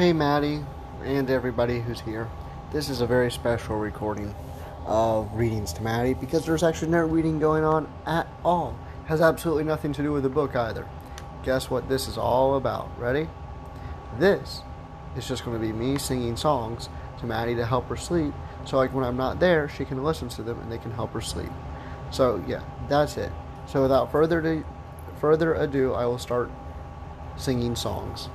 Hey, 0.00 0.14
Maddie, 0.14 0.64
and 1.04 1.28
everybody 1.28 1.78
who's 1.78 2.00
here. 2.00 2.26
This 2.72 2.88
is 2.88 3.02
a 3.02 3.06
very 3.06 3.30
special 3.30 3.76
recording 3.76 4.34
of 4.86 5.30
readings 5.34 5.74
to 5.74 5.82
Maddie 5.82 6.14
because 6.14 6.46
there's 6.46 6.62
actually 6.62 6.90
no 6.90 7.04
reading 7.04 7.38
going 7.38 7.64
on 7.64 7.86
at 8.06 8.26
all. 8.42 8.74
Has 9.08 9.20
absolutely 9.20 9.64
nothing 9.64 9.92
to 9.92 10.02
do 10.02 10.10
with 10.10 10.22
the 10.22 10.30
book 10.30 10.56
either. 10.56 10.88
Guess 11.42 11.68
what 11.68 11.90
this 11.90 12.08
is 12.08 12.16
all 12.16 12.56
about? 12.56 12.88
Ready? 12.98 13.28
This 14.18 14.62
is 15.18 15.28
just 15.28 15.44
going 15.44 15.60
to 15.60 15.62
be 15.62 15.70
me 15.70 15.98
singing 15.98 16.34
songs 16.34 16.88
to 17.18 17.26
Maddie 17.26 17.56
to 17.56 17.66
help 17.66 17.86
her 17.88 17.96
sleep. 17.98 18.32
So, 18.64 18.78
like 18.78 18.94
when 18.94 19.04
I'm 19.04 19.18
not 19.18 19.38
there, 19.38 19.68
she 19.68 19.84
can 19.84 20.02
listen 20.02 20.30
to 20.30 20.42
them 20.42 20.58
and 20.60 20.72
they 20.72 20.78
can 20.78 20.92
help 20.92 21.12
her 21.12 21.20
sleep. 21.20 21.52
So, 22.10 22.42
yeah, 22.48 22.62
that's 22.88 23.18
it. 23.18 23.32
So, 23.66 23.82
without 23.82 24.10
further 24.10 24.38
ado, 24.38 24.64
further 25.20 25.52
ado, 25.52 25.92
I 25.92 26.06
will 26.06 26.16
start 26.16 26.50
singing 27.36 27.76
songs. 27.76 28.30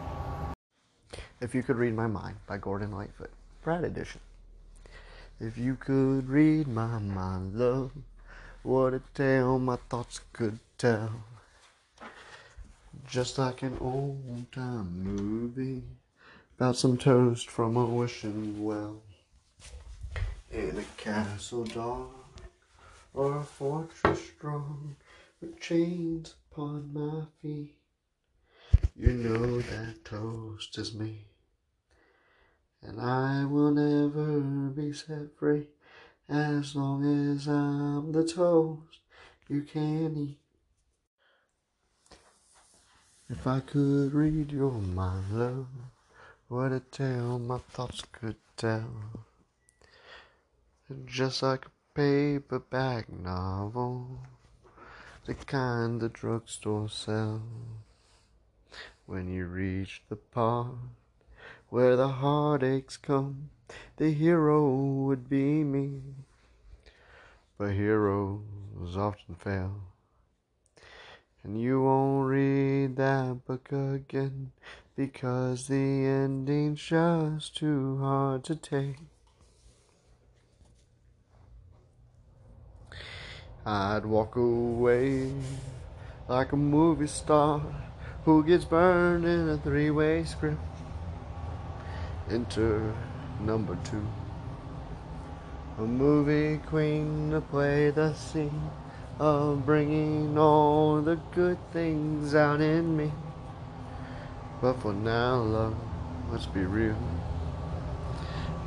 If 1.46 1.54
You 1.54 1.62
Could 1.62 1.78
Read 1.78 1.94
My 1.94 2.08
Mind 2.08 2.38
by 2.48 2.58
Gordon 2.58 2.92
Lightfoot, 2.92 3.30
Brad 3.62 3.84
Edition. 3.84 4.20
If 5.40 5.60
you 5.60 5.76
could 5.76 6.28
read 6.28 6.68
my 6.68 6.98
mind, 6.98 7.54
love, 7.54 7.92
what 8.64 8.96
a 8.96 9.02
tale 9.14 9.60
my 9.60 9.76
thoughts 9.88 10.22
could 10.34 10.58
tell. 10.80 11.12
Just 13.08 13.38
like 13.38 13.62
an 13.62 13.78
old 13.80 14.52
time 14.52 15.04
movie 15.04 15.84
about 16.58 16.78
some 16.78 16.98
toast 16.98 17.48
from 17.48 17.78
a 17.78 17.86
wishing 17.86 18.64
well. 18.64 19.04
In 20.50 20.80
a 20.80 21.00
castle 21.00 21.66
dark 21.66 22.10
or 23.14 23.38
a 23.38 23.44
fortress 23.44 24.20
strong 24.30 24.96
with 25.40 25.60
chains 25.60 26.34
upon 26.52 26.92
my 26.92 27.26
feet. 27.40 27.76
You 28.96 29.12
know 29.12 29.62
that 29.62 30.04
toast 30.06 30.78
is 30.80 30.96
me, 30.96 31.28
and 32.88 33.02
I 33.02 33.46
will 33.46 33.72
never 33.72 34.40
be 34.70 34.94
set 34.94 35.38
free 35.38 35.68
as 36.30 36.76
long 36.76 37.04
as 37.34 37.48
I'm 37.48 38.12
the 38.12 38.24
toast 38.24 39.00
you 39.48 39.62
can 39.62 40.16
eat. 40.18 40.40
If 43.30 43.48
I 43.48 43.60
could 43.60 44.14
read 44.14 44.52
your 44.52 44.72
mind, 44.72 45.40
love, 45.40 45.68
what 46.48 46.72
a 46.72 46.80
tale 46.80 47.40
my 47.40 47.58
thoughts 47.58 48.04
could 48.12 48.36
tell. 48.56 48.92
Just 51.06 51.42
like 51.42 51.66
a 51.66 51.70
paperback 51.96 53.12
novel, 53.12 54.20
the 55.26 55.34
kind 55.34 56.00
the 56.00 56.10
drugstore 56.10 56.90
sells. 56.90 57.42
When 59.08 59.28
you 59.28 59.46
reach 59.46 60.04
the 60.10 60.16
part 60.16 60.76
where 61.70 61.96
the 61.96 62.08
heartaches 62.08 62.98
come, 62.98 63.50
the 63.98 64.12
hero 64.12 64.70
would 64.70 65.30
be 65.30 65.64
me. 65.64 66.02
But 67.58 67.72
heroes 67.72 68.98
often 68.98 69.36
fail. 69.36 69.82
And 71.44 71.62
you 71.62 71.84
won't 71.84 72.28
read 72.28 72.96
that 72.98 73.46
book 73.46 73.72
again 73.72 74.52
because 74.96 75.68
the 75.68 75.76
ending's 75.76 76.82
just 76.82 77.56
too 77.56 77.98
hard 78.00 78.44
to 78.46 78.56
take. 78.56 78.98
I'd 83.66 84.06
walk 84.06 84.36
away 84.36 85.34
like 86.28 86.52
a 86.52 86.58
movie 86.58 87.08
star 87.08 87.62
who 88.24 88.44
gets 88.44 88.66
burned 88.66 89.26
in 89.26 89.50
a 89.50 89.58
three 89.58 89.90
way 89.92 90.24
script. 90.24 90.75
Enter 92.32 92.92
number 93.40 93.78
two. 93.84 94.04
A 95.78 95.82
movie 95.82 96.58
queen 96.66 97.30
to 97.30 97.40
play 97.40 97.92
the 97.92 98.14
scene 98.14 98.72
of 99.20 99.64
bringing 99.64 100.36
all 100.36 101.02
the 101.02 101.18
good 101.36 101.60
things 101.72 102.34
out 102.34 102.62
in 102.62 102.98
me. 102.98 103.12
But 104.60 104.82
for 104.82 104.92
now, 104.92 105.36
love, 105.36 105.76
let's 106.32 106.48
be 106.48 106.62
real. 106.62 106.98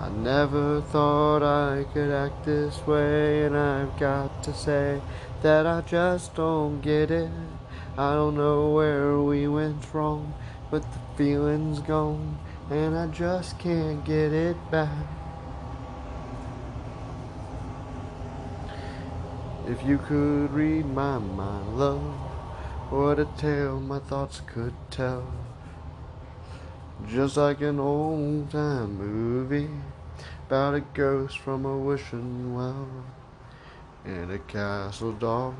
I 0.00 0.08
never 0.10 0.80
thought 0.80 1.42
I 1.42 1.82
could 1.92 2.12
act 2.12 2.44
this 2.44 2.86
way, 2.86 3.44
and 3.44 3.56
I've 3.56 3.98
got 3.98 4.44
to 4.44 4.54
say 4.54 5.00
that 5.42 5.66
I 5.66 5.80
just 5.80 6.36
don't 6.36 6.80
get 6.80 7.10
it. 7.10 7.30
I 7.96 8.14
don't 8.14 8.36
know 8.36 8.70
where 8.70 9.18
we 9.18 9.48
went 9.48 9.92
wrong, 9.92 10.32
but 10.70 10.82
the 10.82 10.98
feeling's 11.16 11.80
gone, 11.80 12.38
and 12.70 12.96
I 12.96 13.06
just 13.06 13.58
can't 13.58 14.04
get 14.04 14.32
it 14.32 14.56
back. 14.70 15.06
If 19.66 19.84
you 19.84 19.98
could 19.98 20.52
read 20.52 20.86
my 20.86 21.18
mind, 21.18 21.78
love, 21.78 22.02
what 22.90 23.18
a 23.18 23.26
tale 23.36 23.80
my 23.80 23.98
thoughts 23.98 24.42
could 24.46 24.74
tell. 24.90 25.26
Just 27.06 27.36
like 27.36 27.60
an 27.60 27.78
old 27.78 28.50
time 28.50 28.96
movie 28.96 29.70
about 30.46 30.74
a 30.74 30.80
ghost 30.80 31.38
from 31.38 31.64
a 31.64 31.76
wishing 31.78 32.54
well 32.54 32.88
in 34.04 34.30
a 34.30 34.38
castle 34.38 35.12
dark 35.12 35.54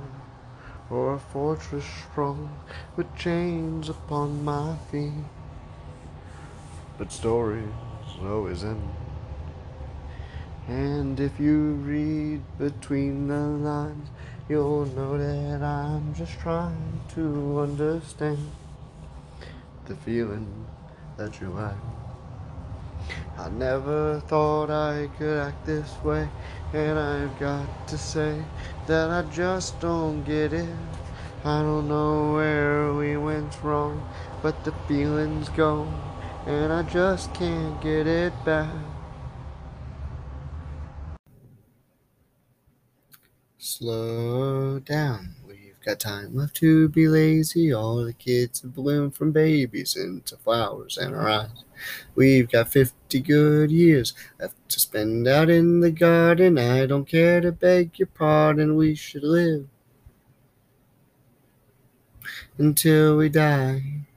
or 0.90 1.14
a 1.14 1.19
fortress 1.19 1.84
strong 2.10 2.50
with 2.96 3.14
chains 3.14 3.88
upon 3.88 4.44
my 4.44 4.75
feet. 4.90 5.38
But 6.98 7.12
stories 7.12 7.64
always 8.25 8.64
end. 8.64 8.82
And 10.66 11.20
if 11.20 11.38
you 11.38 11.75
read 11.75 12.42
between 12.59 13.28
the 13.28 13.38
lines, 13.38 14.09
you'll 14.48 14.86
know 14.86 15.16
that 15.16 15.62
I'm 15.62 16.12
just 16.14 16.38
trying 16.41 17.00
to 17.14 17.60
understand 17.60 18.50
the 19.87 19.94
feeling 19.94 20.66
that 21.16 21.41
you 21.41 21.48
like. 21.50 21.76
I 23.38 23.48
never 23.50 24.20
thought 24.26 24.69
I 24.69 25.08
could 25.16 25.38
act 25.38 25.64
this 25.64 25.94
way, 26.03 26.28
and 26.72 26.98
I've 26.98 27.38
got 27.38 27.88
to 27.88 27.97
say 27.97 28.42
that 28.88 29.10
I 29.10 29.22
just 29.31 29.81
don't 29.81 30.25
get 30.25 30.53
it. 30.53 30.69
I 31.44 31.62
don't 31.62 31.88
know 31.88 32.34
where 32.34 32.92
we 32.92 33.16
went 33.16 33.56
wrong, 33.62 34.06
but 34.42 34.64
the 34.64 34.72
feeling's 34.88 35.48
gone, 35.50 35.94
and 36.47 36.72
I 36.72 36.82
just 36.82 37.32
can't 37.34 37.81
get 37.81 38.06
it 38.06 38.32
back. 38.44 38.72
Slow 43.59 44.78
down. 44.78 45.34
We've 45.47 45.76
got 45.84 46.00
time 46.00 46.34
left 46.34 46.56
to 46.56 46.88
be 46.88 47.06
lazy. 47.06 47.72
All 47.72 48.04
the 48.04 48.12
kids 48.12 48.62
have 48.62 48.75
bloomed 48.75 49.15
from 49.15 49.32
babies 49.32 49.97
into 49.97 50.37
flowers 50.37 50.97
in 50.97 51.15
our 51.15 51.28
eyes. 51.28 51.65
We've 52.15 52.50
got 52.50 52.69
50 52.72 53.20
good 53.20 53.70
years 53.70 54.15
left 54.41 54.56
to 54.70 54.81
spend 54.81 55.28
out 55.28 55.50
in 55.50 55.81
the 55.81 55.91
garden. 55.91 56.59
I 56.59 56.87
don't 56.87 57.06
care 57.06 57.41
to 57.41 57.53
beg 57.53 57.99
your 57.99 58.09
pardon. 58.09 58.76
We 58.76 58.94
should 58.94 59.22
live 59.22 59.66
until 62.59 63.16
we 63.16 63.28
die. 63.28 64.07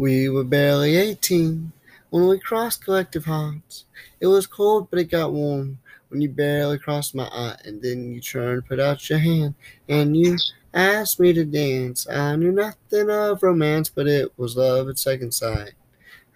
We 0.00 0.30
were 0.30 0.44
barely 0.44 0.96
18 0.96 1.72
when 2.08 2.26
we 2.26 2.38
crossed 2.38 2.82
collective 2.82 3.26
hearts. 3.26 3.84
It 4.18 4.28
was 4.28 4.46
cold, 4.46 4.88
but 4.88 4.98
it 4.98 5.10
got 5.10 5.34
warm 5.34 5.78
when 6.08 6.22
you 6.22 6.30
barely 6.30 6.78
crossed 6.78 7.14
my 7.14 7.24
eye, 7.24 7.58
and 7.66 7.82
then 7.82 8.10
you 8.10 8.22
turned, 8.22 8.64
put 8.64 8.80
out 8.80 9.10
your 9.10 9.18
hand, 9.18 9.56
and 9.90 10.16
you 10.16 10.38
asked 10.72 11.20
me 11.20 11.34
to 11.34 11.44
dance. 11.44 12.08
I 12.08 12.34
knew 12.36 12.50
nothing 12.50 13.10
of 13.10 13.42
romance, 13.42 13.90
but 13.90 14.06
it 14.06 14.32
was 14.38 14.56
love 14.56 14.88
at 14.88 14.98
second 14.98 15.34
sight. 15.34 15.72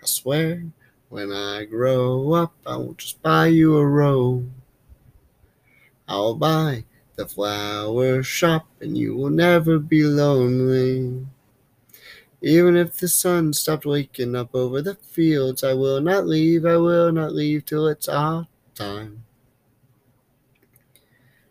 I 0.02 0.04
swear, 0.04 0.66
when 1.08 1.32
I 1.32 1.64
grow 1.64 2.34
up, 2.34 2.52
I 2.66 2.76
won't 2.76 2.98
just 2.98 3.22
buy 3.22 3.46
you 3.46 3.78
a 3.78 3.86
rose. 3.86 4.44
I'll 6.06 6.34
buy 6.34 6.84
the 7.16 7.24
flower 7.24 8.22
shop, 8.22 8.66
and 8.82 8.98
you 8.98 9.16
will 9.16 9.30
never 9.30 9.78
be 9.78 10.04
lonely. 10.04 11.24
Even 12.44 12.76
if 12.76 12.98
the 12.98 13.08
sun 13.08 13.54
stopped 13.54 13.86
waking 13.86 14.36
up 14.36 14.54
over 14.54 14.82
the 14.82 14.96
fields, 14.96 15.64
I 15.64 15.72
will 15.72 16.02
not 16.02 16.26
leave, 16.26 16.66
I 16.66 16.76
will 16.76 17.10
not 17.10 17.32
leave 17.32 17.64
till 17.64 17.88
it's 17.88 18.06
our 18.06 18.46
time. 18.74 19.24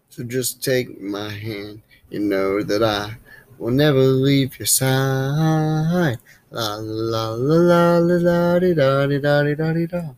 So 0.10 0.22
just 0.22 0.64
take 0.64 1.02
my 1.02 1.32
hand, 1.32 1.82
you 2.12 2.20
know 2.20 2.62
that 2.62 2.84
I 2.84 3.18
will 3.58 3.72
never 3.72 4.02
leave 4.02 4.60
your 4.60 4.68
side. 4.68 6.20
La 6.52 6.76
la 6.76 7.34
la 7.34 7.58
la 7.58 7.98
la 7.98 8.18
la 8.22 8.60
di 8.60 8.76
da 8.76 9.08
di 9.08 9.18
da 9.18 9.42
di 9.42 9.56
da 9.56 9.74
di 9.74 9.88
da. 9.88 10.14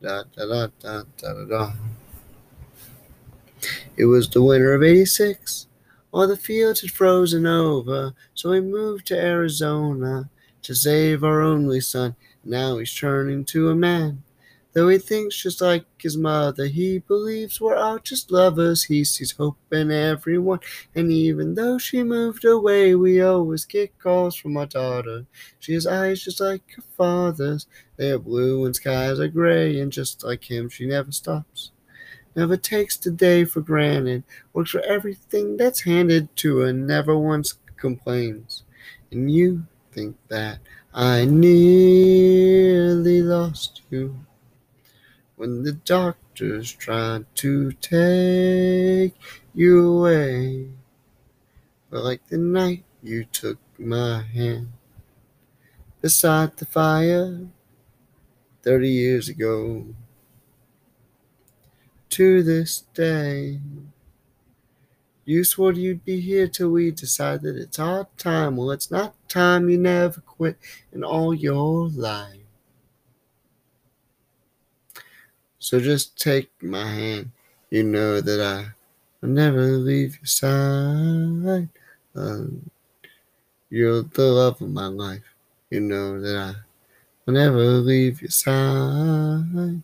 Da 0.00 0.22
da 0.34 0.46
da 0.46 0.68
da 0.80 1.02
da 1.18 1.44
da. 1.44 1.72
It 3.98 4.06
was 4.06 4.30
the 4.30 4.40
winter 4.40 4.72
of 4.72 4.82
'86. 4.82 5.65
All 6.16 6.26
the 6.26 6.34
fields 6.34 6.80
had 6.80 6.92
frozen 6.92 7.44
over, 7.44 8.14
so 8.32 8.48
we 8.48 8.62
moved 8.62 9.06
to 9.08 9.20
Arizona 9.20 10.30
to 10.62 10.74
save 10.74 11.22
our 11.22 11.42
only 11.42 11.78
son. 11.78 12.16
Now 12.42 12.78
he's 12.78 12.94
turning 12.94 13.44
to 13.44 13.68
a 13.68 13.74
man. 13.74 14.22
Though 14.72 14.88
he 14.88 14.96
thinks 14.96 15.36
just 15.36 15.60
like 15.60 15.84
his 16.00 16.16
mother, 16.16 16.68
he 16.68 17.00
believes 17.00 17.60
we're 17.60 17.76
all 17.76 17.98
just 17.98 18.30
lovers. 18.30 18.84
He 18.84 19.04
sees 19.04 19.32
hope 19.32 19.58
in 19.70 19.90
everyone, 19.90 20.60
and 20.94 21.12
even 21.12 21.54
though 21.54 21.76
she 21.76 22.02
moved 22.02 22.46
away, 22.46 22.94
we 22.94 23.20
always 23.20 23.66
get 23.66 23.98
calls 23.98 24.36
from 24.36 24.56
our 24.56 24.64
daughter. 24.64 25.26
She 25.58 25.74
has 25.74 25.86
eyes 25.86 26.22
just 26.22 26.40
like 26.40 26.62
her 26.76 26.82
father's. 26.96 27.66
They 27.98 28.10
are 28.12 28.18
blue 28.18 28.64
and 28.64 28.74
skies 28.74 29.20
are 29.20 29.28
gray, 29.28 29.78
and 29.78 29.92
just 29.92 30.24
like 30.24 30.50
him, 30.50 30.70
she 30.70 30.86
never 30.86 31.12
stops. 31.12 31.72
Never 32.36 32.58
takes 32.58 32.98
the 32.98 33.10
day 33.10 33.46
for 33.46 33.62
granted, 33.62 34.22
works 34.52 34.70
for 34.70 34.82
everything 34.82 35.56
that's 35.56 35.80
handed 35.80 36.36
to 36.36 36.58
her, 36.58 36.72
never 36.72 37.16
once 37.16 37.54
complains. 37.78 38.62
And 39.10 39.30
you 39.30 39.66
think 39.90 40.16
that 40.28 40.58
I 40.92 41.24
nearly 41.24 43.22
lost 43.22 43.80
you 43.88 44.20
when 45.36 45.62
the 45.62 45.72
doctors 45.72 46.70
tried 46.72 47.24
to 47.36 47.72
take 47.72 49.14
you 49.54 49.98
away. 49.98 50.68
But 51.88 52.04
like 52.04 52.26
the 52.28 52.36
night 52.36 52.84
you 53.02 53.24
took 53.24 53.58
my 53.78 54.22
hand 54.22 54.72
beside 56.02 56.56
the 56.58 56.66
fire 56.66 57.46
30 58.62 58.88
years 58.90 59.28
ago 59.30 59.86
to 62.16 62.42
this 62.42 62.80
day. 62.94 63.60
You 65.26 65.44
swore 65.44 65.72
you'd 65.72 66.02
be 66.02 66.18
here 66.18 66.48
till 66.48 66.70
we 66.70 66.90
decided 66.90 67.56
it's 67.56 67.78
our 67.78 68.08
time. 68.16 68.56
Well, 68.56 68.70
it's 68.70 68.90
not 68.90 69.14
time. 69.28 69.68
You 69.68 69.76
never 69.76 70.22
quit 70.22 70.56
in 70.94 71.04
all 71.04 71.34
your 71.34 71.90
life. 71.90 72.40
So 75.58 75.78
just 75.78 76.18
take 76.18 76.50
my 76.62 76.90
hand. 76.90 77.32
You 77.68 77.82
know 77.82 78.22
that 78.22 78.40
I 78.40 78.72
will 79.20 79.34
never 79.34 79.72
leave 79.72 80.16
your 80.16 80.24
side. 80.24 81.68
Um, 82.14 82.70
you're 83.68 84.04
the 84.04 84.22
love 84.22 84.62
of 84.62 84.70
my 84.70 84.86
life. 84.86 85.34
You 85.68 85.80
know 85.80 86.18
that 86.18 86.34
I 86.34 86.54
will 87.26 87.34
never 87.34 87.60
leave 87.60 88.22
your 88.22 88.30
side. 88.30 89.82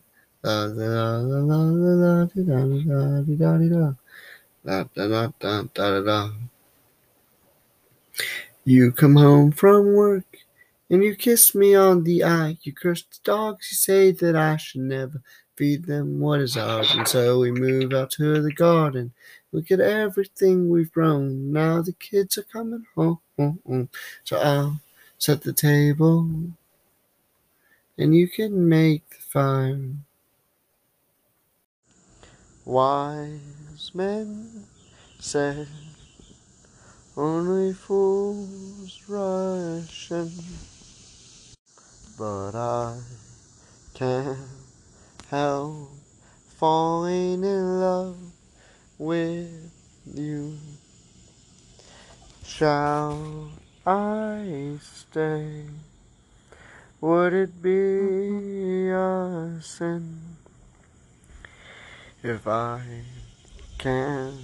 You 8.65 8.91
come 8.91 9.15
home 9.15 9.51
from 9.51 9.93
work 9.93 10.25
and 10.89 11.03
you 11.03 11.15
kiss 11.15 11.55
me 11.55 11.75
on 11.75 12.03
the 12.03 12.23
eye. 12.23 12.57
You 12.61 12.73
curse 12.73 13.03
the 13.03 13.19
dogs, 13.23 13.69
you 13.71 13.75
say 13.75 14.11
that 14.11 14.35
I 14.35 14.57
should 14.57 14.81
never 14.81 15.21
feed 15.55 15.85
them 15.85 16.19
what 16.19 16.39
is 16.39 16.57
ours. 16.57 16.93
And 16.93 17.07
so 17.07 17.39
we 17.39 17.51
move 17.51 17.93
out 17.93 18.11
to 18.11 18.41
the 18.41 18.53
garden. 18.53 19.13
Look 19.51 19.71
at 19.71 19.79
everything 19.79 20.69
we've 20.69 20.91
grown. 20.91 21.51
Now 21.51 21.81
the 21.81 21.93
kids 21.93 22.37
are 22.37 22.43
coming 22.43 22.85
home. 22.95 23.89
So 24.23 24.37
I'll 24.37 24.79
set 25.17 25.41
the 25.41 25.53
table 25.53 26.29
and 27.97 28.15
you 28.15 28.27
can 28.27 28.67
make 28.67 29.09
the 29.09 29.17
fire. 29.17 29.79
Wise 32.65 33.91
men 33.93 34.63
said 35.19 35.67
only 37.17 37.73
fools 37.73 39.01
rush 39.09 40.09
in, 40.11 40.31
but 42.17 42.55
I 42.55 43.01
can't 43.93 44.37
help 45.29 45.89
falling 46.55 47.43
in 47.43 47.79
love 47.81 48.17
with 48.97 49.69
you. 50.15 50.57
Shall 52.45 53.51
I 53.85 54.77
stay? 54.81 55.65
Would 57.01 57.33
it 57.33 57.61
be 57.61 58.89
a 58.89 59.59
sin 59.61 60.37
if 62.23 62.47
I 62.47 62.81
can't 63.77 64.39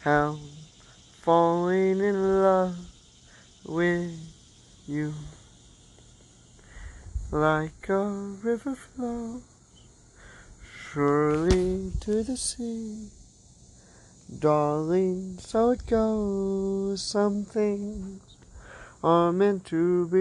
help 0.00 0.38
falling 1.20 1.98
in 1.98 2.42
love 2.42 2.78
with 3.66 4.16
you? 4.86 5.12
Like 7.32 7.88
a 7.88 8.04
river 8.04 8.76
flows 8.76 9.42
surely 10.96 11.90
to 12.00 12.22
the 12.22 12.36
sea. 12.36 13.08
Darling, 14.38 15.38
so 15.38 15.70
it 15.70 15.84
goes. 15.86 17.02
Some 17.02 17.44
things 17.44 18.22
are 19.02 19.32
meant 19.32 19.64
to 19.66 20.06
be. 20.08 20.16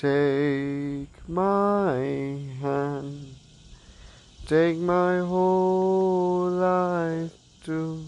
Take 0.00 1.28
my 1.28 1.96
hand, 2.62 3.34
take 4.46 4.78
my 4.78 5.18
whole 5.18 6.48
life 6.50 7.32
too, 7.64 8.04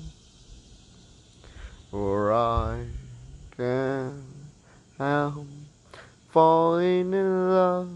or 1.91 2.33
I 2.33 2.87
can 3.57 4.23
help 4.99 5.49
falling 6.29 7.13
in 7.13 7.51
love 7.51 7.91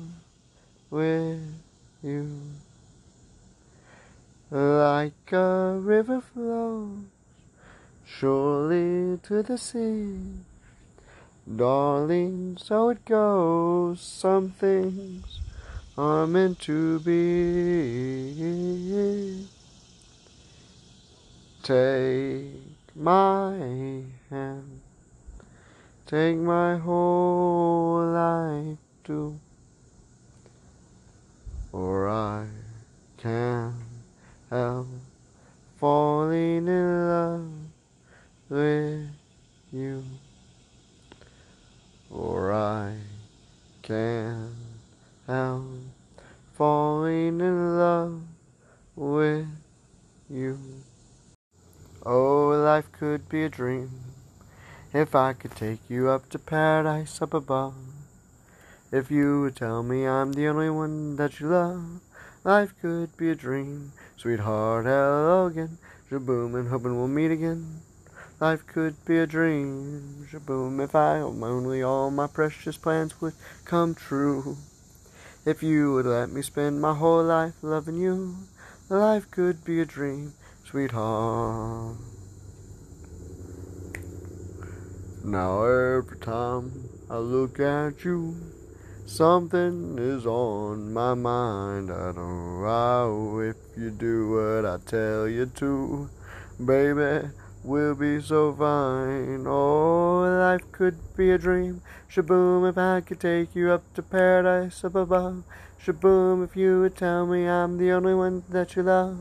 with 0.91 1.55
you. 2.03 2.41
Like 4.51 5.31
a 5.31 5.79
river 5.79 6.21
flows 6.21 6.99
surely 8.05 9.19
to 9.23 9.45
the 9.45 9.57
sea. 9.57 10.19
Darling, 11.47 12.57
so 12.59 12.89
it 12.89 13.05
goes. 13.05 14.01
Some 14.01 14.51
things 14.51 15.41
are 15.97 16.27
meant 16.27 16.59
to 16.61 16.99
be. 17.01 18.35
Take 21.63 22.51
my 22.95 24.05
hand. 24.31 24.81
Take 26.07 26.37
my 26.37 26.77
whole 26.77 28.07
life 28.13 28.79
too, 29.05 29.39
or 31.73 32.09
I 32.09 32.47
can't 33.19 33.75
help 34.51 34.87
falling 35.77 36.69
in 36.69 37.09
love 37.09 37.49
with 38.51 39.09
you, 39.73 40.05
or 42.15 42.53
I 42.53 42.95
can't 43.83 44.55
help 45.27 45.65
falling 46.53 47.41
in 47.41 47.79
love 47.79 48.23
with 48.95 49.49
you. 50.31 50.59
Oh, 52.07 52.49
life 52.51 52.91
could 52.93 53.29
be 53.29 53.43
a 53.43 53.49
dream 53.49 53.91
if 54.93 55.17
I 55.17 55.33
could 55.33 55.57
take 55.57 55.81
you 55.89 56.09
up 56.09 56.29
to 56.31 56.39
paradise 56.39 57.21
up 57.21 57.35
above. 57.35 57.75
If 58.93 59.11
you 59.11 59.41
would 59.41 59.57
tell 59.57 59.83
me 59.83 60.07
I'm 60.07 60.33
the 60.33 60.47
only 60.47 60.71
one 60.71 61.17
that 61.17 61.41
you 61.41 61.49
love, 61.49 62.01
life 62.45 62.75
could 62.81 63.17
be 63.17 63.31
a 63.31 63.35
dream. 63.35 63.93
Sweetheart, 64.17 64.85
hello 64.85 65.47
again. 65.47 65.79
And 66.11 66.69
hoping 66.69 66.97
we'll 66.97 67.09
meet 67.09 67.33
again. 67.33 67.81
Life 68.41 68.67
could 68.67 69.05
be 69.05 69.19
a 69.19 69.27
dream. 69.27 70.27
Shaboom, 70.29 70.83
if 70.83 70.95
I 70.97 71.19
only 71.19 71.83
all 71.83 72.11
my 72.11 72.27
precious 72.27 72.77
plans 72.77 73.21
would 73.21 73.35
come 73.65 73.95
true. 73.95 74.57
If 75.47 75.63
you 75.63 75.93
would 75.93 76.07
let 76.07 76.31
me 76.31 76.43
spend 76.43 76.81
my 76.81 76.95
whole 76.95 77.23
life 77.23 77.55
loving 77.63 77.97
you, 77.97 78.35
life 78.89 79.31
could 79.31 79.65
be 79.65 79.81
a 79.81 79.85
dream, 79.85 80.33
sweetheart. 80.65 81.97
Now 85.23 85.65
every 85.65 86.19
time 86.19 86.89
I 87.09 87.19
look 87.19 87.61
at 87.61 88.05
you, 88.05 88.35
something 89.07 89.97
is 89.97 90.27
on 90.27 90.93
my 90.93 91.15
mind. 91.15 91.91
I 91.91 92.13
don't 92.13 92.63
know 92.63 93.39
if 93.39 93.57
you 93.79 93.91
do 93.91 94.31
what 94.31 94.67
I 94.67 94.79
tell 94.85 95.29
you 95.29 95.47
to, 95.47 96.11
baby. 96.65 97.29
We'll 97.65 97.97
be 97.97 98.21
so 98.23 98.53
fine. 98.55 99.47
Oh, 99.49 100.21
life 100.23 100.71
could 100.73 100.99
be 101.17 101.33
a 101.33 101.39
dream. 101.39 101.83
Shaboom, 102.11 102.69
if 102.71 102.79
I 102.79 103.01
could 103.01 103.21
take 103.21 103.57
you 103.57 103.73
up 103.73 103.83
to 103.95 104.03
paradise 104.03 104.85
up 104.85 104.95
above. 104.97 105.45
Shaboom, 105.85 106.45
if 106.45 106.57
you 106.57 106.83
would 106.83 106.97
tell 106.97 107.27
me 107.27 107.49
I'm 107.49 107.79
the 107.79 107.93
only 107.93 108.15
one 108.15 108.45
that 108.51 108.77
you 108.77 108.85
love. 108.85 109.19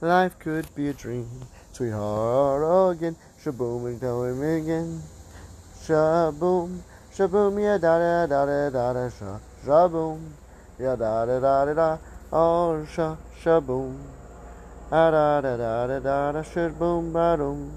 Life 0.00 0.38
could 0.40 0.74
be 0.74 0.88
a 0.88 0.94
dream, 0.94 1.28
sweetheart. 1.72 2.62
Oh, 2.64 2.90
again. 2.90 3.16
Shaboom, 3.44 3.86
and 3.86 4.00
tell 4.00 4.24
me 4.34 4.58
again. 4.60 5.02
shaboom, 5.82 6.82
shaboom, 7.14 7.60
ya 7.62 7.78
da 7.78 7.98
da 7.98 8.26
da 8.26 8.46
da 8.46 8.70
da 8.70 8.92
da 8.94 9.10
sha, 9.10 9.38
shaboom, 9.64 10.20
ya 10.78 10.96
da 10.96 11.26
da 11.26 11.40
da 11.40 11.64
da 11.66 11.74
da, 11.74 11.98
oh 12.32 12.86
sha, 12.86 13.16
shaboom, 13.42 13.96
da 14.92 15.10
da 15.10 15.40
da 15.40 15.56
da 15.56 15.86
da 15.86 16.32
da 16.32 16.42
da, 16.42 17.00
ba 17.12 17.36
doom, 17.38 17.72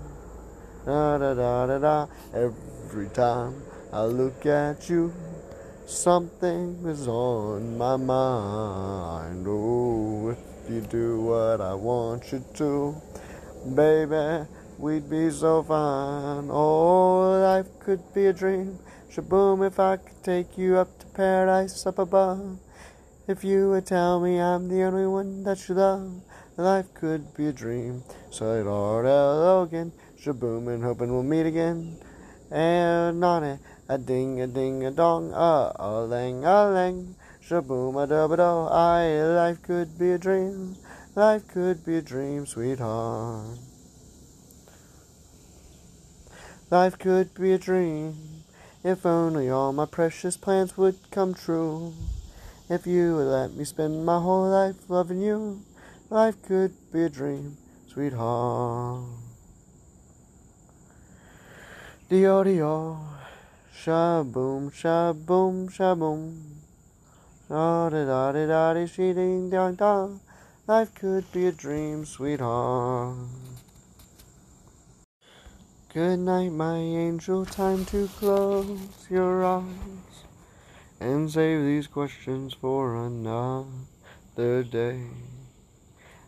da 0.85 1.17
da 1.17 1.65
da 1.65 1.77
da. 1.79 2.07
Every 2.33 3.07
time 3.07 3.63
I 3.93 4.03
look 4.03 4.45
at 4.45 4.89
you, 4.89 5.13
something 5.85 6.75
is 6.85 7.07
on 7.07 7.77
my 7.77 7.95
mind. 7.95 9.45
Oh, 9.47 10.31
if 10.31 10.69
you 10.69 10.81
do 10.81 11.21
what 11.21 11.61
I 11.61 11.73
want 11.73 12.33
you 12.33 12.43
to, 12.55 12.95
baby. 13.73 14.45
We'd 14.77 15.09
be 15.09 15.29
so 15.31 15.63
fine. 15.63 16.49
Oh, 16.51 17.39
life 17.39 17.67
could 17.79 18.13
be 18.13 18.25
a 18.25 18.33
dream. 18.33 18.77
Shaboom, 19.09 19.65
if 19.65 19.79
I 19.79 19.95
could 19.95 20.21
take 20.21 20.57
you 20.57 20.75
up 20.75 20.99
to 20.99 21.05
paradise 21.05 21.85
up 21.85 21.97
above. 21.97 22.59
If 23.25 23.45
you 23.45 23.69
would 23.69 23.85
tell 23.85 24.19
me 24.19 24.41
I'm 24.41 24.67
the 24.67 24.83
only 24.83 25.07
one 25.07 25.45
that 25.45 25.69
you 25.69 25.75
love, 25.75 26.24
life 26.57 26.93
could 26.93 27.33
be 27.35 27.47
a 27.47 27.53
dream. 27.53 28.03
So 28.31 28.61
Lord 28.61 29.05
Logan, 29.05 29.91
shaboom, 30.17 30.73
and 30.73 30.83
hoping 30.83 31.11
we'll 31.11 31.23
meet 31.23 31.45
again. 31.45 31.97
And 32.51 33.23
on 33.23 33.43
it, 33.43 33.59
a 33.89 33.97
ding, 33.97 34.41
a 34.41 34.47
ding, 34.47 34.85
a 34.85 34.91
dong, 34.91 35.33
a 35.33 35.71
a 35.77 36.01
lang, 36.01 36.45
a 36.45 36.69
lang, 36.69 37.15
shaboom, 37.41 38.01
a 38.01 38.07
dub, 38.07 38.31
a 38.31 38.37
do. 38.37 38.43
I 38.43 39.21
life 39.21 39.61
could 39.63 39.97
be 39.97 40.11
a 40.11 40.17
dream. 40.17 40.75
Life 41.15 41.47
could 41.47 41.85
be 41.85 41.97
a 41.97 42.01
dream, 42.01 42.45
sweetheart. 42.45 43.57
Life 46.71 46.97
could 46.97 47.33
be 47.35 47.53
a 47.53 47.57
dream 47.57 48.43
if 48.83 49.05
only 49.05 49.49
all 49.49 49.73
my 49.73 49.85
precious 49.85 50.37
plans 50.37 50.77
would 50.77 50.95
come 51.09 51.33
true. 51.33 51.93
If 52.69 52.85
you 52.85 53.15
would 53.15 53.27
let 53.27 53.53
me 53.53 53.63
spend 53.63 54.05
my 54.05 54.19
whole 54.19 54.49
life 54.49 54.89
loving 54.89 55.21
you, 55.21 55.61
life 56.09 56.35
could 56.43 56.71
be 56.91 57.03
a 57.03 57.09
dream, 57.09 57.57
sweetheart. 57.87 59.03
Dio 62.09 62.43
dio, 62.43 62.99
shaboom, 63.73 64.71
shaboom, 64.71 65.69
shaboom. 65.71 66.41
Da 67.49 67.89
da 67.89 68.05
da 68.05 68.31
da 68.31 68.45
da 68.45 68.73
da, 68.73 68.85
she 68.85 69.13
ding 69.13 69.49
dong 69.49 69.75
dong. 69.75 70.19
Life 70.67 70.93
could 70.95 71.31
be 71.31 71.47
a 71.47 71.51
dream, 71.51 72.05
sweetheart. 72.05 73.17
Good 75.93 76.19
night, 76.19 76.51
my 76.51 76.77
angel. 76.77 77.45
Time 77.45 77.85
to 77.85 78.07
close 78.19 79.07
your 79.09 79.45
eyes 79.45 80.25
and 80.99 81.31
save 81.31 81.61
these 81.61 81.87
questions 81.87 82.53
for 82.53 82.95
another 82.95 84.63
day. 84.63 85.07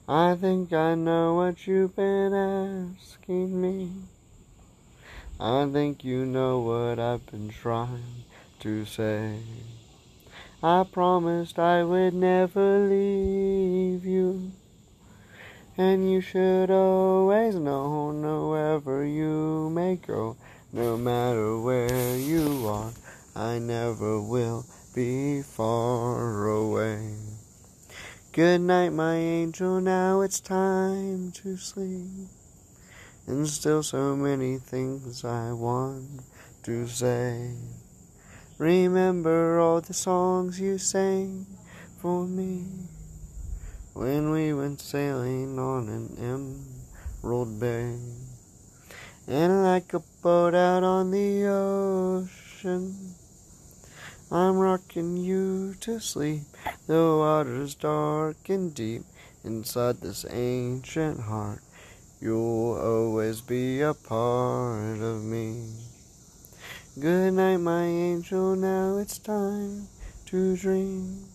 I 0.09 0.35
think 0.35 0.71
I 0.71 0.95
know 0.95 1.33
what 1.33 1.67
you've 1.67 1.97
been 1.97 2.33
asking 2.33 3.59
me. 3.59 3.91
I 5.37 5.67
think 5.69 6.05
you 6.05 6.25
know 6.25 6.61
what 6.61 6.97
I've 6.97 7.25
been 7.29 7.49
trying 7.49 8.23
to 8.61 8.85
say. 8.85 9.39
I 10.63 10.85
promised 10.89 11.59
I 11.59 11.83
would 11.83 12.13
never 12.13 12.87
leave 12.87 14.05
you. 14.05 14.53
And 15.77 16.09
you 16.09 16.21
should 16.21 16.71
always 16.71 17.55
know, 17.55 18.13
know 18.13 18.51
wherever 18.51 19.03
you 19.03 19.69
may 19.71 19.97
go, 19.97 20.37
no 20.71 20.95
matter 20.95 21.59
where 21.59 22.15
you 22.15 22.65
are, 22.65 22.93
I 23.35 23.59
never 23.59 24.21
will 24.21 24.65
be 24.95 25.41
far 25.41 26.47
away. 26.47 27.26
Good 28.37 28.61
night, 28.61 28.89
my 28.89 29.15
angel, 29.15 29.81
now 29.81 30.21
it's 30.21 30.39
time 30.39 31.31
to 31.41 31.57
sleep. 31.57 32.29
And 33.25 33.47
still 33.47 33.81
so 33.81 34.15
many 34.15 34.59
things 34.59 35.25
I 35.25 35.53
want 35.53 36.21
to 36.61 36.85
say. 36.85 37.55
Remember 38.59 39.59
all 39.59 39.81
the 39.81 39.95
songs 39.95 40.59
you 40.59 40.77
sang 40.77 41.47
for 41.99 42.27
me 42.27 42.67
when 43.95 44.29
we 44.29 44.53
went 44.53 44.81
sailing 44.81 45.57
on 45.57 45.89
an 45.89 46.61
emerald 47.23 47.59
bay. 47.59 47.97
And 49.27 49.63
like 49.63 49.95
a 49.95 50.03
boat 50.21 50.53
out 50.53 50.83
on 50.83 51.09
the 51.09 51.47
ocean, 51.47 53.15
I'm 54.31 54.59
rocking 54.59 55.17
you 55.17 55.73
to 55.79 55.99
sleep. 55.99 56.43
The 56.87 57.17
water's 57.19 57.75
dark 57.75 58.47
and 58.47 58.73
deep 58.73 59.03
inside 59.43 59.99
this 59.99 60.25
ancient 60.29 61.19
heart. 61.19 61.59
You'll 62.21 62.79
always 62.79 63.41
be 63.41 63.81
a 63.81 63.93
part 63.93 65.01
of 65.01 65.21
me. 65.21 65.67
Good 66.97 67.33
night, 67.33 67.57
my 67.57 67.83
angel. 67.83 68.55
Now 68.55 68.99
it's 68.99 69.19
time 69.19 69.89
to 70.27 70.55
dream 70.55 71.25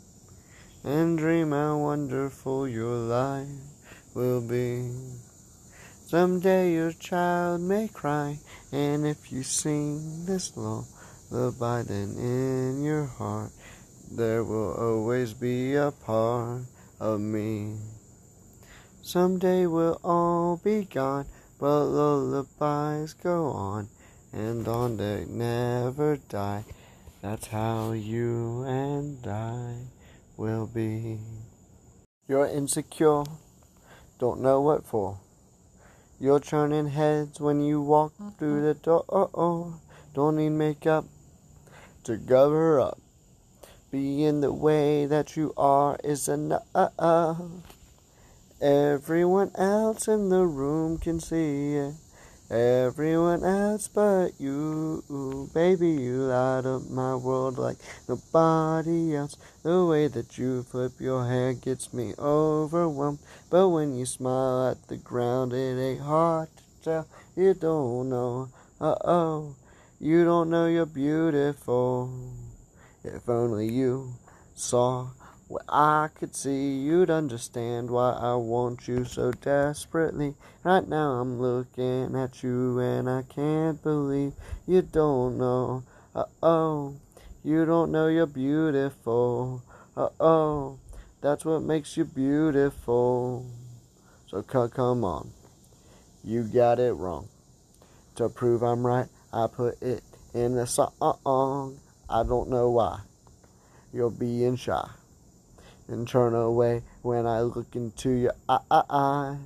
and 0.85 1.19
dream 1.19 1.51
how 1.51 1.77
wonderful 1.77 2.67
your 2.67 2.97
life 2.97 3.47
will 4.15 4.41
be. 4.41 4.91
Someday 6.07 6.73
your 6.73 6.93
child 6.93 7.61
may 7.61 7.89
cry, 7.89 8.39
and 8.73 9.07
if 9.07 9.31
you 9.31 9.43
sing 9.43 10.25
this 10.25 10.57
lullaby, 10.57 11.83
then 11.83 12.17
in 12.17 12.83
your 12.83 13.05
heart 13.05 13.53
there 14.17 14.45
will 14.45 14.75
always 14.75 15.33
be 15.33 15.75
a 15.75 15.91
part 15.91 16.63
of 17.01 17.21
me. 17.21 17.77
Someday 19.03 19.67
we'll 19.67 20.01
all 20.05 20.61
be 20.63 20.85
gone, 20.85 21.27
but 21.59 21.85
lullabies 21.87 23.15
go 23.15 23.47
on, 23.47 23.89
and 24.33 24.69
on 24.69 24.97
they 24.97 25.25
never 25.29 26.17
die. 26.29 26.65
That's 27.21 27.49
how 27.49 27.93
you 27.93 28.63
and 28.65 29.27
I 29.27 29.75
will 30.37 30.67
be. 30.67 31.19
You're 32.29 32.47
insecure, 32.47 33.25
don't 34.19 34.41
know 34.41 34.61
what 34.61 34.87
for. 34.87 35.19
You're 36.21 36.39
turning 36.39 36.89
heads 36.89 37.41
when 37.41 37.61
you 37.61 37.81
walk 37.81 38.13
through 38.39 38.63
the 38.63 38.75
door. 38.75 39.81
Don't 40.15 40.37
need 40.37 40.51
makeup 40.51 41.07
to 42.05 42.17
cover 42.19 42.81
up. 42.81 43.02
Being 43.93 44.41
the 44.41 44.55
way 44.55 45.05
that 45.05 45.37
you 45.37 45.53
are 45.55 45.99
is 46.03 46.27
enough. 46.27 46.63
Everyone 48.59 49.51
else 49.55 50.09
in 50.09 50.31
the 50.31 50.47
room 50.47 50.97
can 50.97 51.21
see 51.21 51.75
it. 51.75 51.95
Everyone 52.51 53.45
else 53.45 53.89
but 53.89 54.31
you, 54.41 55.51
baby, 55.53 55.91
you 55.91 56.23
light 56.23 56.65
up 56.65 56.89
my 56.89 57.17
world 57.17 57.59
like 57.59 57.77
nobody 58.09 59.15
else. 59.15 59.37
The 59.63 59.85
way 59.85 60.09
that 60.09 60.39
you 60.39 60.63
flip 60.63 60.93
your 60.99 61.27
hair 61.29 61.53
gets 61.53 61.93
me 61.93 62.15
overwhelmed. 62.19 63.19
But 63.51 63.69
when 63.69 63.95
you 63.95 64.07
smile 64.07 64.71
at 64.71 64.89
the 64.89 64.97
ground, 64.97 65.53
it 65.53 65.79
ain't 65.79 66.01
hard 66.01 66.49
to 66.57 66.63
tell. 66.83 67.09
You 67.37 67.53
don't 67.53 68.09
know, 68.09 68.49
uh 68.81 68.97
oh, 69.05 69.55
you 70.01 70.25
don't 70.25 70.49
know 70.49 70.67
you're 70.67 70.87
beautiful. 70.87 72.11
If 73.05 73.29
only 73.29 73.69
you 73.69 74.15
saw 74.55 75.09
what 75.49 75.65
I 75.69 76.09
could 76.15 76.37
see, 76.37 76.79
you'd 76.79 77.11
understand 77.11 77.91
why 77.91 78.13
I 78.13 78.37
want 78.37 78.87
you 78.87 79.05
so 79.05 79.33
desperately. 79.33 80.35
Right 80.63 80.87
now 80.87 81.21
I'm 81.21 81.41
looking 81.41 82.15
at 82.15 82.43
you 82.43 82.79
and 82.79 83.11
I 83.11 83.23
can't 83.23 83.83
believe 83.83 84.35
you 84.67 84.83
don't 84.83 85.37
know. 85.37 85.83
Uh 86.15 86.25
oh, 86.43 86.95
you 87.43 87.67
don't 87.67 87.91
know 87.91 88.07
you're 88.07 88.27
beautiful. 88.27 89.63
Uh 89.97 90.09
oh, 90.21 90.79
that's 91.21 91.45
what 91.45 91.63
makes 91.63 91.97
you 91.97 92.05
beautiful. 92.05 93.45
So 94.29 94.43
come 94.43 95.05
on, 95.05 95.33
you 96.23 96.45
got 96.45 96.79
it 96.79 96.93
wrong. 96.93 97.29
To 98.15 98.29
prove 98.29 98.63
I'm 98.63 98.87
right, 98.87 99.09
I 99.33 99.49
put 99.49 99.83
it 99.83 100.05
in 100.33 100.57
a 100.57 100.67
song. 100.67 101.79
I 102.13 102.25
don't 102.25 102.51
know 102.51 102.71
why. 102.71 103.01
You're 103.91 104.11
being 104.11 104.57
shy 104.57 104.87
and 105.89 106.07
turn 106.07 106.35
away 106.35 106.83
when 107.01 107.27
I 107.27 107.41
look 107.41 107.75
into 107.75 108.11
your 108.11 108.35
eyes. 108.49 109.39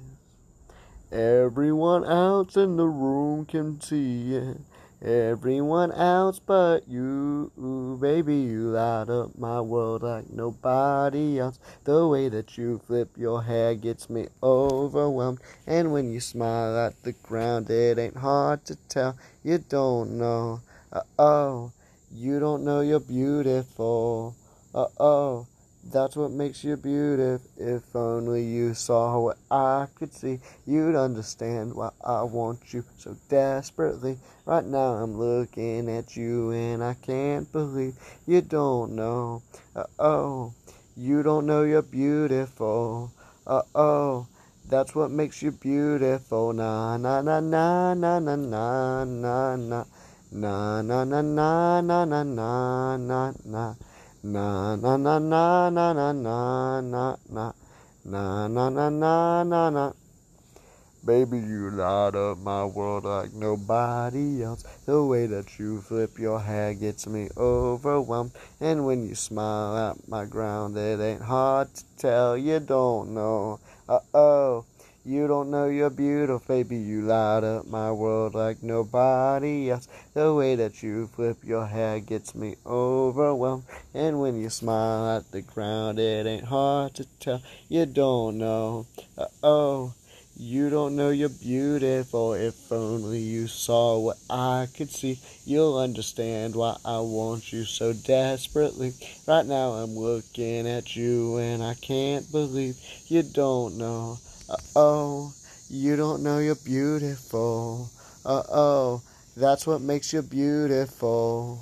Everyone 1.12 2.04
else 2.04 2.56
in 2.56 2.76
the 2.76 2.86
room 2.86 3.46
can 3.46 3.80
see 3.80 4.34
it. 4.34 4.58
Everyone 5.00 5.92
else 5.92 6.40
but 6.40 6.88
you, 6.88 7.52
baby, 8.00 8.36
you 8.38 8.70
light 8.70 9.08
up 9.08 9.38
my 9.38 9.60
world 9.60 10.02
like 10.02 10.30
nobody 10.30 11.38
else. 11.38 11.60
The 11.84 12.08
way 12.08 12.28
that 12.30 12.58
you 12.58 12.80
flip 12.84 13.10
your 13.16 13.44
hair 13.44 13.76
gets 13.76 14.10
me 14.10 14.26
overwhelmed. 14.42 15.38
And 15.66 15.92
when 15.92 16.10
you 16.12 16.18
smile 16.18 16.76
at 16.76 17.00
the 17.04 17.12
ground, 17.12 17.70
it 17.70 17.98
ain't 17.98 18.16
hard 18.16 18.64
to 18.64 18.76
tell. 18.88 19.16
You 19.44 19.58
don't 19.58 20.18
know. 20.18 20.62
Uh 20.92 21.02
oh, 21.18 21.72
you 22.16 22.40
don't 22.40 22.64
know 22.64 22.80
you're 22.80 23.00
beautiful. 23.00 24.34
Uh 24.74 24.86
oh. 24.98 25.46
That's 25.92 26.16
what 26.16 26.32
makes 26.32 26.64
you 26.64 26.76
beautiful. 26.76 27.48
If 27.56 27.94
only 27.94 28.42
you 28.42 28.74
saw 28.74 29.20
what 29.20 29.38
I 29.52 29.86
could 29.94 30.12
see, 30.12 30.40
you'd 30.66 30.96
understand 30.96 31.74
why 31.74 31.90
I 32.04 32.24
want 32.24 32.74
you 32.74 32.82
so 32.98 33.16
desperately. 33.28 34.18
Right 34.46 34.64
now 34.64 34.94
I'm 34.94 35.16
looking 35.16 35.88
at 35.88 36.16
you 36.16 36.50
and 36.50 36.82
I 36.82 36.94
can't 36.94 37.50
believe 37.52 37.94
you 38.26 38.40
don't 38.40 38.96
know. 38.96 39.42
Uh 39.76 39.84
oh, 40.00 40.54
you 40.96 41.22
don't 41.22 41.46
know 41.46 41.62
you're 41.62 41.82
beautiful. 41.82 43.12
Uh 43.46 43.62
oh, 43.76 44.26
that's 44.68 44.92
what 44.92 45.12
makes 45.12 45.40
you 45.40 45.52
beautiful. 45.52 46.52
Na 46.52 46.96
na 46.96 47.22
na 47.22 47.38
na 47.38 47.94
na 47.94 48.18
na 48.18 48.34
na 48.34 49.04
na 49.04 49.56
na 49.56 49.84
na 50.36 50.82
na 50.82 51.02
na 51.04 51.22
na 51.22 51.80
na 51.80 52.04
na 52.04 52.22
na 52.22 52.96
na 52.96 53.32
na. 53.44 53.74
Na 54.22 54.76
na 54.76 54.96
na 54.98 55.18
na 55.18 55.70
na 55.70 55.92
na 55.94 56.12
na 56.12 56.80
na 56.82 57.16
na 57.30 57.52
na 58.04 58.48
na 58.48 58.68
na 58.68 58.90
na 58.90 59.44
na 59.44 59.70
na 59.70 59.92
Baby, 61.06 61.38
you 61.38 61.70
light 61.70 62.16
up 62.16 62.38
my 62.38 62.64
world 62.64 63.04
like 63.04 63.32
nobody 63.32 64.42
else. 64.42 64.64
The 64.84 65.02
way 65.02 65.26
that 65.26 65.58
you 65.58 65.80
flip 65.80 66.18
your 66.18 66.40
hair 66.40 66.74
gets 66.74 67.06
me 67.06 67.28
overwhelmed. 67.36 68.32
And 68.60 68.84
when 68.84 69.08
you 69.08 69.14
smile 69.14 69.90
at 69.90 70.08
my 70.08 70.24
ground, 70.26 70.76
it 70.76 71.00
ain't 71.00 71.22
hard 71.22 71.72
to 71.74 71.84
tell 71.96 72.36
you 72.36 72.60
don't 72.60 73.14
know. 73.14 73.60
Uh 73.88 74.00
oh. 74.12 74.64
You 75.08 75.28
don't 75.28 75.52
know 75.52 75.68
you're 75.68 75.88
beautiful, 75.88 76.42
baby. 76.48 76.78
You 76.78 77.02
light 77.02 77.44
up 77.44 77.68
my 77.68 77.92
world 77.92 78.34
like 78.34 78.60
nobody 78.60 79.70
else. 79.70 79.86
The 80.14 80.34
way 80.34 80.56
that 80.56 80.82
you 80.82 81.06
flip 81.06 81.44
your 81.44 81.64
hair 81.64 82.00
gets 82.00 82.34
me 82.34 82.56
overwhelmed. 82.66 83.66
And 83.94 84.20
when 84.20 84.34
you 84.34 84.50
smile 84.50 85.16
at 85.16 85.30
the 85.30 85.42
ground, 85.42 86.00
it 86.00 86.26
ain't 86.26 86.46
hard 86.46 86.94
to 86.96 87.04
tell. 87.20 87.40
You 87.68 87.86
don't 87.86 88.38
know. 88.38 88.86
Uh 89.16 89.26
oh. 89.44 89.94
You 90.36 90.70
don't 90.70 90.96
know 90.96 91.10
you're 91.10 91.28
beautiful. 91.28 92.32
If 92.32 92.72
only 92.72 93.20
you 93.20 93.46
saw 93.46 94.00
what 94.00 94.18
I 94.28 94.66
could 94.76 94.90
see, 94.90 95.20
you'll 95.44 95.78
understand 95.78 96.56
why 96.56 96.78
I 96.84 96.98
want 96.98 97.52
you 97.52 97.64
so 97.64 97.92
desperately. 97.92 98.92
Right 99.24 99.46
now 99.46 99.70
I'm 99.70 99.96
looking 99.96 100.66
at 100.66 100.96
you 100.96 101.36
and 101.36 101.62
I 101.62 101.74
can't 101.74 102.28
believe 102.32 102.76
you 103.06 103.22
don't 103.22 103.78
know. 103.78 104.18
Uh 104.48 104.56
oh, 104.76 105.32
you 105.68 105.96
don't 105.96 106.22
know 106.22 106.38
you're 106.38 106.54
beautiful. 106.54 107.90
Uh 108.24 108.42
oh, 108.48 109.02
that's 109.36 109.66
what 109.66 109.80
makes 109.80 110.12
you 110.12 110.22
beautiful. 110.22 111.58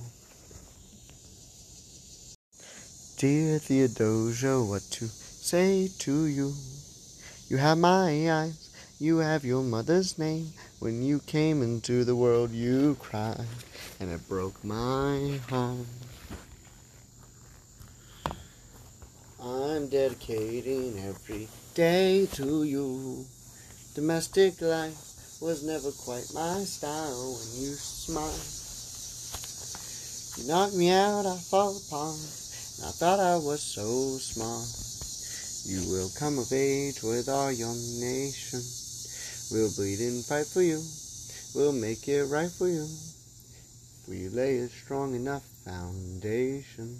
Dear 3.17 3.59
Theodosia, 3.59 4.63
what 4.63 4.83
to 5.01 5.07
say 5.07 5.89
to 6.01 6.27
you? 6.27 6.53
You 7.49 7.57
have 7.57 7.79
my 7.79 8.31
eyes, 8.31 8.69
you 9.01 9.17
have 9.19 9.47
your 9.47 9.63
mother's 9.63 10.19
name. 10.19 10.53
When 10.81 11.03
you 11.03 11.21
came 11.21 11.63
into 11.63 12.05
the 12.05 12.17
world, 12.17 12.51
you 12.51 12.97
cried, 13.01 13.47
and 13.99 14.13
it 14.13 14.29
broke 14.29 14.63
my 14.63 15.41
heart. 15.49 15.87
Dedicating 19.91 20.99
every 21.07 21.47
day 21.75 22.27
to 22.33 22.65
you. 22.65 23.27
Domestic 23.95 24.61
life 24.63 24.97
was 25.43 25.63
never 25.63 25.91
quite 25.93 26.25
my 26.33 26.65
style 26.65 27.37
when 27.37 27.63
you 27.63 27.75
smile. 27.75 28.41
You 30.39 30.49
knocked 30.49 30.75
me 30.75 30.91
out, 30.91 31.27
I 31.27 31.37
fall 31.37 31.77
apart. 31.77 32.17
And 32.17 32.87
I 32.89 32.93
thought 32.93 33.21
I 33.21 33.37
was 33.37 33.61
so 33.61 34.17
smart. 34.19 34.67
You 35.69 35.91
will 35.91 36.11
come 36.19 36.39
of 36.39 36.51
age 36.51 37.03
with 37.03 37.29
our 37.29 37.53
young 37.53 37.79
nation. 38.01 38.63
We'll 39.53 39.71
bleed 39.77 40.01
and 40.01 40.25
fight 40.25 40.47
for 40.47 40.63
you. 40.63 40.83
We'll 41.55 41.73
make 41.73 42.09
it 42.09 42.25
right 42.25 42.51
for 42.51 42.69
you. 42.69 42.85
If 42.85 44.09
we 44.09 44.29
lay 44.29 44.59
a 44.59 44.69
strong 44.69 45.15
enough 45.15 45.45
foundation, 45.65 46.99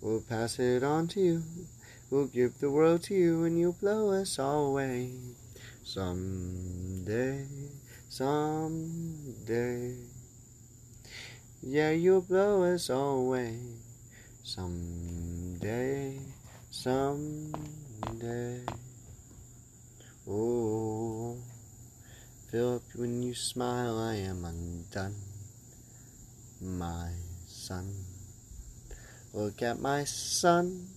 we'll 0.00 0.22
pass 0.28 0.58
it 0.58 0.82
on 0.82 1.06
to 1.08 1.20
you. 1.20 1.42
We'll 2.10 2.26
give 2.26 2.58
the 2.58 2.70
world 2.70 3.04
to 3.04 3.14
you 3.14 3.44
and 3.44 3.56
you'll 3.56 3.78
blow 3.80 4.10
us 4.10 4.36
all 4.40 4.66
away. 4.66 5.12
Someday, 5.84 7.46
someday. 8.08 9.94
Yeah, 11.62 11.90
you'll 11.90 12.22
blow 12.22 12.64
us 12.64 12.90
all 12.90 13.18
away. 13.18 13.60
Someday, 14.42 16.18
someday. 16.72 18.60
Oh, 20.28 21.36
Philip, 22.50 22.82
when 22.96 23.22
you 23.22 23.34
smile, 23.34 23.96
I 24.00 24.16
am 24.16 24.44
undone. 24.44 25.14
My 26.60 27.12
son. 27.46 27.94
Look 29.32 29.62
at 29.62 29.78
my 29.78 30.02
son. 30.02 30.88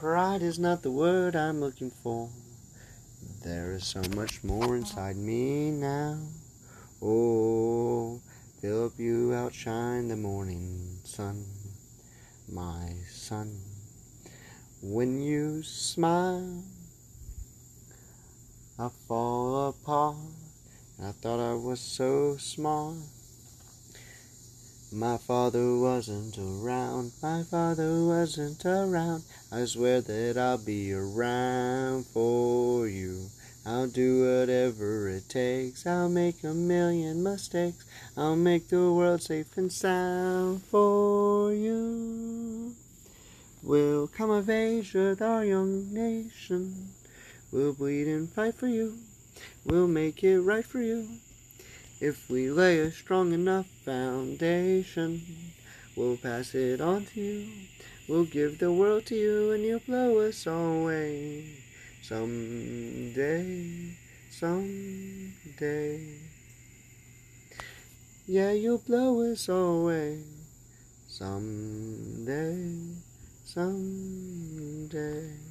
Pride 0.00 0.40
is 0.40 0.58
not 0.58 0.80
the 0.82 0.90
word 0.90 1.36
I'm 1.36 1.60
looking 1.60 1.90
for. 1.90 2.30
There 3.44 3.72
is 3.72 3.84
so 3.84 4.00
much 4.16 4.42
more 4.42 4.74
inside 4.74 5.18
me 5.18 5.70
now. 5.70 6.18
Oh, 7.02 8.18
Philip, 8.62 8.94
you 8.96 9.34
outshine 9.34 10.08
the 10.08 10.16
morning 10.16 11.00
sun, 11.04 11.44
my 12.50 12.94
son. 13.10 13.60
When 14.80 15.20
you 15.20 15.62
smile, 15.62 16.64
I 18.78 18.88
fall 19.06 19.68
apart. 19.68 20.16
I 21.04 21.12
thought 21.12 21.40
I 21.40 21.52
was 21.52 21.78
so 21.78 22.38
smart. 22.38 22.96
My 24.92 25.18
father 25.18 25.76
wasn't 25.78 26.36
around, 26.36 27.12
my 27.22 27.44
father 27.44 28.04
wasn't 28.04 28.66
around. 28.66 29.22
I 29.52 29.64
swear 29.64 30.00
that 30.00 30.36
I'll 30.36 30.58
be 30.58 30.92
around 30.92 32.06
for 32.06 32.88
you. 32.88 33.30
I'll 33.64 33.86
do 33.86 34.24
whatever 34.24 35.08
it 35.08 35.28
takes. 35.28 35.86
I'll 35.86 36.08
make 36.08 36.42
a 36.42 36.52
million 36.52 37.22
mistakes. 37.22 37.84
I'll 38.16 38.34
make 38.34 38.68
the 38.68 38.92
world 38.92 39.22
safe 39.22 39.56
and 39.56 39.72
sound 39.72 40.64
for 40.64 41.52
you. 41.52 42.74
We'll 43.62 44.08
come 44.08 44.30
of 44.30 44.50
age 44.50 44.92
with 44.94 45.22
our 45.22 45.44
young 45.44 45.94
nation. 45.94 46.88
We'll 47.52 47.74
bleed 47.74 48.08
and 48.08 48.28
fight 48.28 48.54
for 48.54 48.66
you. 48.66 48.98
We'll 49.64 49.86
make 49.86 50.24
it 50.24 50.40
right 50.40 50.64
for 50.64 50.80
you. 50.80 51.06
If 52.00 52.30
we 52.30 52.50
lay 52.50 52.78
a 52.78 52.90
strong 52.90 53.34
enough 53.34 53.66
foundation, 53.84 55.20
we'll 55.94 56.16
pass 56.16 56.54
it 56.54 56.80
on 56.80 57.04
to 57.12 57.20
you. 57.20 57.46
We'll 58.08 58.24
give 58.24 58.58
the 58.58 58.72
world 58.72 59.04
to 59.06 59.14
you 59.14 59.52
and 59.52 59.62
you'll 59.62 59.80
blow 59.80 60.20
us 60.20 60.46
away. 60.46 61.44
Someday, 62.02 63.98
someday. 64.30 66.00
Yeah, 68.26 68.52
you'll 68.52 68.78
blow 68.78 69.30
us 69.30 69.46
away. 69.50 70.22
Someday, 71.06 72.94
someday. 73.44 75.49